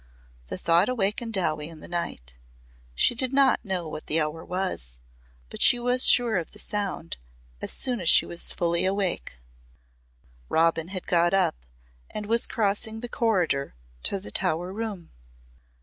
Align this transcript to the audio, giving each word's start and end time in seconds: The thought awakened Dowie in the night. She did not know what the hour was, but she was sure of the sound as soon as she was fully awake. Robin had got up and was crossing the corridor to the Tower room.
The 0.47 0.57
thought 0.57 0.89
awakened 0.89 1.33
Dowie 1.33 1.69
in 1.69 1.79
the 1.79 1.87
night. 1.87 2.33
She 2.95 3.13
did 3.13 3.31
not 3.33 3.63
know 3.63 3.87
what 3.87 4.07
the 4.07 4.19
hour 4.19 4.43
was, 4.43 4.99
but 5.51 5.61
she 5.61 5.77
was 5.77 6.07
sure 6.07 6.37
of 6.37 6.53
the 6.53 6.57
sound 6.57 7.17
as 7.61 7.71
soon 7.71 8.01
as 8.01 8.09
she 8.09 8.25
was 8.25 8.51
fully 8.51 8.83
awake. 8.83 9.35
Robin 10.49 10.87
had 10.87 11.05
got 11.05 11.35
up 11.35 11.67
and 12.09 12.25
was 12.25 12.47
crossing 12.47 13.01
the 13.01 13.09
corridor 13.09 13.75
to 14.01 14.19
the 14.19 14.31
Tower 14.31 14.73
room. 14.73 15.11